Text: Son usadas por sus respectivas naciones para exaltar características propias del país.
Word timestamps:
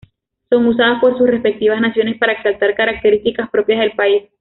Son 0.49 0.65
usadas 0.65 0.99
por 0.99 1.15
sus 1.15 1.29
respectivas 1.29 1.79
naciones 1.79 2.17
para 2.17 2.33
exaltar 2.33 2.73
características 2.73 3.51
propias 3.51 3.81
del 3.81 3.91
país. 3.91 4.23